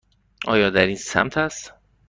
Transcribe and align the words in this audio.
آیا 0.47 0.69
در 0.69 0.85
این 0.87 0.95
سمت 0.95 1.37
است؟ 1.37 1.73